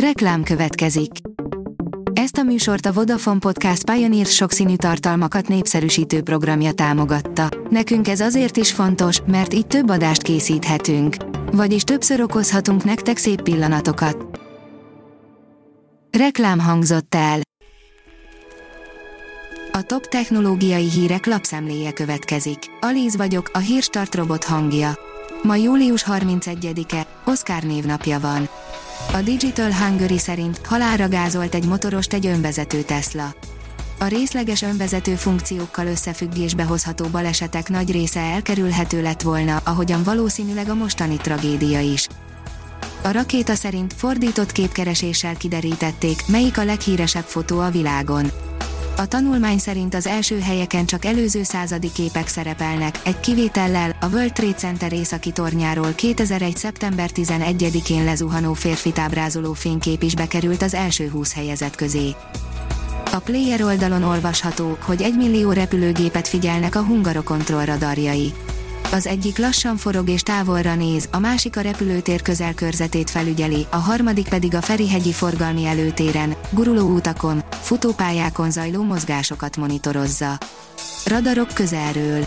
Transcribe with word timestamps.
Reklám 0.00 0.42
következik. 0.42 1.10
Ezt 2.12 2.36
a 2.36 2.42
műsort 2.42 2.86
a 2.86 2.92
Vodafone 2.92 3.38
Podcast 3.38 3.90
Pioneer 3.90 4.26
sokszínű 4.26 4.76
tartalmakat 4.76 5.48
népszerűsítő 5.48 6.22
programja 6.22 6.72
támogatta. 6.72 7.48
Nekünk 7.70 8.08
ez 8.08 8.20
azért 8.20 8.56
is 8.56 8.72
fontos, 8.72 9.20
mert 9.26 9.54
így 9.54 9.66
több 9.66 9.90
adást 9.90 10.22
készíthetünk. 10.22 11.16
Vagyis 11.52 11.82
többször 11.82 12.20
okozhatunk 12.20 12.84
nektek 12.84 13.16
szép 13.16 13.42
pillanatokat. 13.42 14.40
Reklám 16.18 16.58
hangzott 16.58 17.14
el. 17.14 17.40
A 19.72 19.82
top 19.82 20.06
technológiai 20.06 20.90
hírek 20.90 21.26
lapszemléje 21.26 21.92
következik. 21.92 22.58
Alíz 22.80 23.16
vagyok, 23.16 23.50
a 23.52 23.58
hírstart 23.58 24.14
robot 24.14 24.44
hangja. 24.44 24.98
Ma 25.42 25.54
július 25.56 26.04
31-e, 26.06 27.06
Oscar 27.24 27.62
névnapja 27.62 28.20
van. 28.20 28.48
A 29.12 29.22
Digital 29.22 29.72
Hungary 29.72 30.18
szerint 30.18 30.60
halára 30.66 31.08
gázolt 31.08 31.54
egy 31.54 31.66
motorost 31.66 32.12
egy 32.12 32.26
önvezető 32.26 32.82
Tesla. 32.82 33.34
A 33.98 34.06
részleges 34.06 34.62
önvezető 34.62 35.14
funkciókkal 35.14 35.86
összefüggésbe 35.86 36.64
hozható 36.64 37.06
balesetek 37.06 37.68
nagy 37.68 37.90
része 37.90 38.20
elkerülhető 38.20 39.02
lett 39.02 39.22
volna, 39.22 39.60
ahogyan 39.64 40.02
valószínűleg 40.02 40.68
a 40.68 40.74
mostani 40.74 41.16
tragédia 41.16 41.80
is. 41.80 42.06
A 43.02 43.10
rakéta 43.10 43.54
szerint 43.54 43.92
fordított 43.92 44.52
képkereséssel 44.52 45.36
kiderítették, 45.36 46.22
melyik 46.26 46.58
a 46.58 46.64
leghíresebb 46.64 47.24
fotó 47.24 47.60
a 47.60 47.70
világon. 47.70 48.30
A 48.98 49.06
tanulmány 49.06 49.58
szerint 49.58 49.94
az 49.94 50.06
első 50.06 50.40
helyeken 50.40 50.86
csak 50.86 51.04
előző 51.04 51.42
századi 51.42 51.92
képek 51.92 52.28
szerepelnek, 52.28 53.00
egy 53.04 53.20
kivétellel 53.20 53.96
a 54.00 54.06
World 54.06 54.32
Trade 54.32 54.54
Center 54.54 54.92
északi 54.92 55.30
tornyáról 55.30 55.92
2001. 55.94 56.56
szeptember 56.56 57.10
11-én 57.14 58.04
lezuhanó 58.04 58.52
férfit 58.52 58.98
ábrázoló 58.98 59.52
fénykép 59.52 60.02
is 60.02 60.14
bekerült 60.14 60.62
az 60.62 60.74
első 60.74 61.08
20 61.08 61.34
helyezett 61.34 61.74
közé. 61.74 62.14
A 63.12 63.18
player 63.18 63.62
oldalon 63.62 64.02
olvasható, 64.02 64.78
hogy 64.80 65.02
egy 65.02 65.16
millió 65.16 65.52
repülőgépet 65.52 66.28
figyelnek 66.28 66.74
a 66.74 66.82
Hungarokontroll 66.82 67.64
radarjai. 67.64 68.32
Az 68.96 69.06
egyik 69.06 69.38
lassan 69.38 69.76
forog 69.76 70.08
és 70.08 70.22
távolra 70.22 70.74
néz, 70.74 71.08
a 71.12 71.18
másik 71.18 71.56
a 71.56 71.60
repülőtér 71.60 72.22
közelkörzetét 72.22 73.10
felügyeli, 73.10 73.66
a 73.70 73.76
harmadik 73.76 74.28
pedig 74.28 74.54
a 74.54 74.60
Ferihegyi 74.60 75.12
forgalmi 75.12 75.64
előtéren, 75.64 76.36
guruló 76.50 76.88
útakon, 76.90 77.44
futópályákon 77.50 78.50
zajló 78.50 78.82
mozgásokat 78.82 79.56
monitorozza. 79.56 80.38
Radarok 81.04 81.48
közelről. 81.54 82.26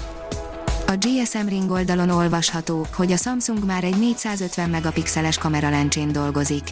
A 0.87 0.97
GSM 0.97 1.47
Ring 1.47 1.71
oldalon 1.71 2.09
olvasható, 2.09 2.87
hogy 2.95 3.11
a 3.11 3.17
Samsung 3.17 3.65
már 3.65 3.83
egy 3.83 3.97
450 3.97 4.69
megapixeles 4.69 5.37
kameralencsén 5.37 6.11
dolgozik. 6.11 6.69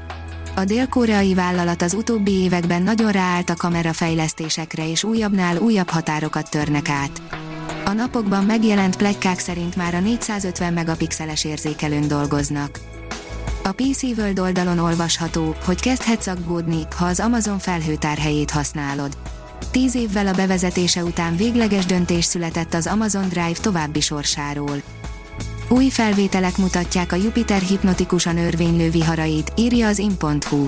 A 0.55 0.63
dél-koreai 0.63 1.33
vállalat 1.33 1.81
az 1.81 1.93
utóbbi 1.93 2.31
években 2.31 2.81
nagyon 2.81 3.11
ráállt 3.11 3.49
a 3.49 3.55
kamerafejlesztésekre 3.55 4.89
és 4.89 5.03
újabbnál 5.03 5.57
újabb 5.57 5.89
határokat 5.89 6.49
törnek 6.49 6.89
át. 6.89 7.21
A 7.87 7.93
napokban 7.93 8.43
megjelent 8.43 8.95
plegykák 8.95 9.39
szerint 9.39 9.75
már 9.75 9.93
a 9.93 9.99
450 9.99 10.73
megapixeles 10.73 11.43
érzékelőn 11.43 12.07
dolgoznak. 12.07 12.79
A 13.63 13.71
PC 13.71 14.03
World 14.03 14.39
oldalon 14.39 14.79
olvasható, 14.79 15.55
hogy 15.65 15.79
kezdhetsz 15.79 16.27
aggódni, 16.27 16.81
ha 16.95 17.05
az 17.05 17.19
Amazon 17.19 17.59
felhőtárhelyét 17.59 18.51
használod. 18.51 19.17
Tíz 19.71 19.95
évvel 19.95 20.27
a 20.27 20.33
bevezetése 20.33 21.03
után 21.03 21.35
végleges 21.35 21.85
döntés 21.85 22.25
született 22.25 22.73
az 22.73 22.87
Amazon 22.87 23.29
Drive 23.29 23.57
további 23.61 24.01
sorsáról. 24.01 24.81
Új 25.69 25.89
felvételek 25.89 26.57
mutatják 26.57 27.11
a 27.11 27.15
Jupiter 27.15 27.61
hipnotikusan 27.61 28.37
örvénylő 28.37 28.89
viharait, 28.89 29.51
írja 29.55 29.87
az 29.87 29.99
in.hu. 29.99 30.67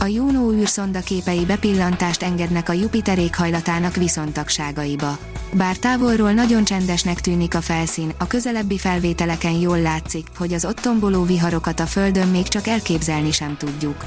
A 0.00 0.04
Juno 0.04 0.52
űrszonda 0.52 1.00
képei 1.00 1.44
bepillantást 1.44 2.22
engednek 2.22 2.68
a 2.68 2.72
Jupiter 2.72 3.18
éghajlatának 3.18 3.94
viszontagságaiba. 3.94 5.18
Bár 5.52 5.76
távolról 5.76 6.32
nagyon 6.32 6.64
csendesnek 6.64 7.20
tűnik 7.20 7.54
a 7.54 7.60
felszín, 7.60 8.12
a 8.18 8.26
közelebbi 8.26 8.78
felvételeken 8.78 9.52
jól 9.52 9.80
látszik, 9.80 10.26
hogy 10.36 10.52
az 10.52 10.64
ott 10.64 10.80
tomboló 10.80 11.22
viharokat 11.22 11.80
a 11.80 11.86
Földön 11.86 12.28
még 12.28 12.48
csak 12.48 12.66
elképzelni 12.66 13.30
sem 13.30 13.56
tudjuk. 13.56 14.04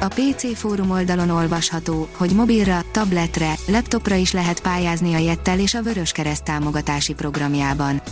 A 0.00 0.08
PC 0.08 0.56
fórum 0.56 0.90
oldalon 0.90 1.30
olvasható, 1.30 2.08
hogy 2.16 2.30
mobilra, 2.30 2.84
tabletre, 2.92 3.54
laptopra 3.66 4.14
is 4.14 4.32
lehet 4.32 4.60
pályázni 4.60 5.14
a 5.14 5.18
Jettel 5.18 5.58
és 5.58 5.74
a 5.74 5.82
Vöröskereszt 5.82 6.44
támogatási 6.44 7.14
programjában. 7.14 8.02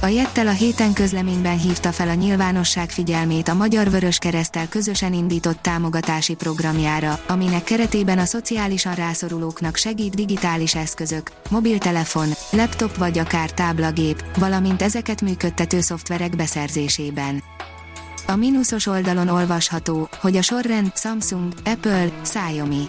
A 0.00 0.06
Jettel 0.06 0.46
a 0.46 0.52
héten 0.52 0.92
közleményben 0.92 1.58
hívta 1.58 1.92
fel 1.92 2.08
a 2.08 2.14
nyilvánosság 2.14 2.90
figyelmét 2.90 3.48
a 3.48 3.54
Magyar 3.54 3.90
Vöröskeresztel 3.90 4.68
közösen 4.68 5.12
indított 5.12 5.62
támogatási 5.62 6.34
programjára, 6.34 7.20
aminek 7.28 7.64
keretében 7.64 8.18
a 8.18 8.24
szociálisan 8.24 8.94
rászorulóknak 8.94 9.76
segít 9.76 10.14
digitális 10.14 10.74
eszközök, 10.74 11.30
mobiltelefon, 11.50 12.28
laptop 12.50 12.96
vagy 12.96 13.18
akár 13.18 13.50
táblagép, 13.50 14.24
valamint 14.36 14.82
ezeket 14.82 15.20
működtető 15.20 15.80
szoftverek 15.80 16.36
beszerzésében. 16.36 17.42
A 18.26 18.36
mínuszos 18.36 18.86
oldalon 18.86 19.28
olvasható, 19.28 20.08
hogy 20.20 20.36
a 20.36 20.42
sorrend 20.42 20.92
Samsung, 20.96 21.52
Apple, 21.64 22.08
Xiaomi. 22.22 22.88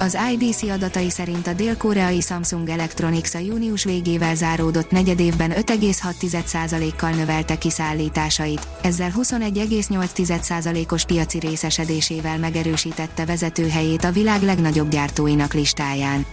Az 0.00 0.18
IDC 0.32 0.62
adatai 0.62 1.10
szerint 1.10 1.46
a 1.46 1.52
dél-koreai 1.52 2.20
Samsung 2.20 2.68
Electronics 2.68 3.34
a 3.34 3.38
június 3.38 3.84
végével 3.84 4.34
záródott 4.34 4.90
negyedévben 4.90 5.50
5,6%-kal 5.50 7.10
növelte 7.10 7.58
kiszállításait, 7.58 8.68
ezzel 8.82 9.12
21,8%-os 9.16 11.04
piaci 11.04 11.38
részesedésével 11.38 12.38
megerősítette 12.38 13.24
vezetőhelyét 13.24 14.04
a 14.04 14.12
világ 14.12 14.42
legnagyobb 14.42 14.90
gyártóinak 14.90 15.54
listáján. 15.54 16.26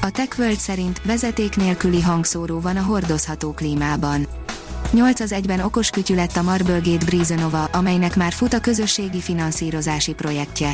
A 0.00 0.10
TechWorld 0.10 0.58
szerint 0.58 1.00
vezeték 1.04 1.56
nélküli 1.56 2.00
hangszóró 2.00 2.60
van 2.60 2.76
a 2.76 2.82
hordozható 2.82 3.52
klímában. 3.52 4.26
8 4.92 5.20
az 5.20 5.32
egyben 5.32 5.60
okos 5.60 5.90
kütyű 5.90 6.14
lett 6.14 6.36
a 6.36 6.42
Marble 6.42 6.80
Gate 6.84 7.34
Nova, 7.34 7.64
amelynek 7.64 8.16
már 8.16 8.32
fut 8.32 8.52
a 8.52 8.60
közösségi 8.60 9.20
finanszírozási 9.20 10.12
projektje. 10.12 10.72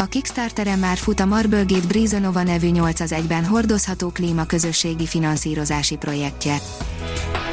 A 0.00 0.06
Kickstarteren 0.06 0.78
már 0.78 0.96
fut 0.96 1.20
a 1.20 1.24
Marblegate 1.26 1.86
Brizonova 1.86 2.42
nevű 2.42 2.68
8 2.68 3.00
az 3.00 3.12
egyben 3.12 3.44
hordozható 3.44 4.08
klíma 4.08 4.44
közösségi 4.44 5.06
finanszírozási 5.06 5.96
projektje. 5.96 6.56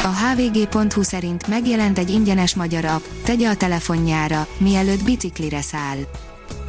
A 0.03 0.07
hvg.hu 0.07 1.01
szerint 1.01 1.47
megjelent 1.47 1.97
egy 1.97 2.09
ingyenes 2.09 2.55
magyar 2.55 2.85
app, 2.85 3.03
tegye 3.23 3.49
a 3.49 3.55
telefonjára, 3.55 4.47
mielőtt 4.57 5.03
biciklire 5.03 5.61
száll. 5.61 5.97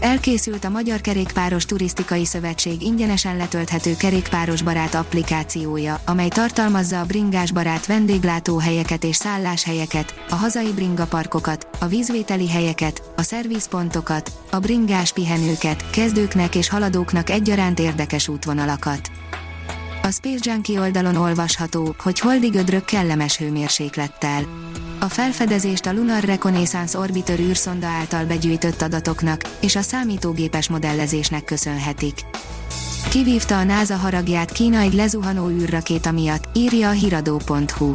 Elkészült 0.01 0.65
a 0.65 0.69
Magyar 0.69 1.01
Kerékpáros 1.01 1.65
Turisztikai 1.65 2.25
Szövetség 2.25 2.83
ingyenesen 2.83 3.37
letölthető 3.37 3.97
kerékpáros 3.97 4.63
barát 4.63 4.95
applikációja, 4.95 6.01
amely 6.07 6.29
tartalmazza 6.29 7.01
a 7.01 7.05
bringás 7.05 7.53
barát 7.53 7.87
vendéglátóhelyeket 7.87 9.05
és 9.05 9.17
szálláshelyeket, 9.17 10.15
a 10.29 10.35
hazai 10.35 10.73
bringaparkokat, 10.73 11.69
a 11.81 11.87
vízvételi 11.87 12.49
helyeket, 12.49 13.03
a 13.17 13.23
szervizpontokat, 13.23 14.33
a 14.51 14.59
bringás 14.59 15.13
pihenőket, 15.13 15.91
kezdőknek 15.91 16.55
és 16.55 16.69
haladóknak 16.69 17.31
egyaránt 17.31 17.79
érdekes 17.79 18.29
útvonalakat. 18.29 19.11
A 20.03 20.11
Space 20.11 20.51
Junkie 20.51 20.81
oldalon 20.81 21.17
olvasható, 21.17 21.95
hogy 21.99 22.19
holdi 22.19 22.49
gödrök 22.49 22.85
kellemes 22.85 23.37
hőmérséklettel 23.37 24.45
a 24.99 25.09
felfedezést 25.09 25.87
a 25.87 25.93
Lunar 25.93 26.25
Reconnaissance 26.25 26.99
Orbiter 26.99 27.39
űrszonda 27.39 27.87
által 27.87 28.25
begyűjtött 28.25 28.83
adatoknak 28.83 29.41
és 29.61 29.77
a 29.77 29.81
számítógépes 29.81 30.69
modellezésnek 30.69 31.45
köszönhetik. 31.45 32.21
Kivívta 33.11 33.59
a 33.59 33.65
NASA 33.65 33.97
haragját 33.97 34.53
Kína 34.53 34.79
egy 34.79 34.95
lezuhanó 34.95 35.49
űrrakéta 35.49 36.11
miatt, 36.13 36.49
írja 36.57 36.89
a 36.89 36.93
hiradó.hu. 36.93 37.93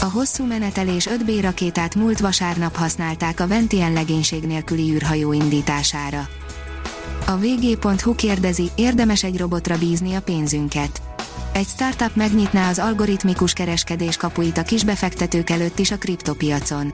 A 0.00 0.04
hosszú 0.04 0.44
menetelés 0.44 1.08
5B 1.10 1.38
rakétát 1.40 1.94
múlt 1.94 2.20
vasárnap 2.20 2.76
használták 2.76 3.40
a 3.40 3.46
Ventien 3.46 3.92
legénység 3.92 4.42
nélküli 4.42 4.92
űrhajó 4.92 5.32
indítására. 5.32 6.28
A 7.26 7.36
vg.hu 7.36 8.14
kérdezi, 8.14 8.70
érdemes 8.74 9.24
egy 9.24 9.38
robotra 9.38 9.78
bízni 9.78 10.14
a 10.14 10.20
pénzünket 10.20 11.05
egy 11.52 11.66
startup 11.66 12.14
megnyitná 12.14 12.68
az 12.68 12.78
algoritmikus 12.78 13.52
kereskedés 13.52 14.16
kapuit 14.16 14.58
a 14.58 14.62
kisbefektetők 14.62 15.50
előtt 15.50 15.78
is 15.78 15.90
a 15.90 15.98
kriptopiacon. 15.98 16.92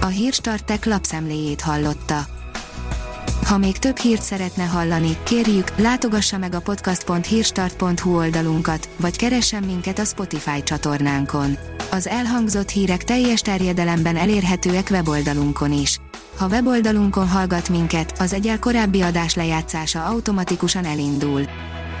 A 0.00 0.06
Hírstartek 0.06 0.84
lapszemléjét 0.84 1.60
hallotta. 1.60 2.26
Ha 3.44 3.58
még 3.58 3.78
több 3.78 3.98
hírt 3.98 4.22
szeretne 4.22 4.64
hallani, 4.64 5.16
kérjük, 5.22 5.76
látogassa 5.76 6.38
meg 6.38 6.54
a 6.54 6.60
podcast.hírstart.hu 6.60 8.16
oldalunkat, 8.16 8.88
vagy 8.96 9.16
keressen 9.16 9.62
minket 9.62 9.98
a 9.98 10.04
Spotify 10.04 10.62
csatornánkon. 10.62 11.58
Az 11.90 12.06
elhangzott 12.08 12.68
hírek 12.68 13.04
teljes 13.04 13.40
terjedelemben 13.40 14.16
elérhetőek 14.16 14.88
weboldalunkon 14.90 15.72
is. 15.72 16.00
Ha 16.36 16.46
weboldalunkon 16.46 17.28
hallgat 17.28 17.68
minket, 17.68 18.14
az 18.18 18.32
egyel 18.32 18.58
korábbi 18.58 19.00
adás 19.00 19.34
lejátszása 19.34 20.04
automatikusan 20.04 20.84
elindul. 20.84 21.42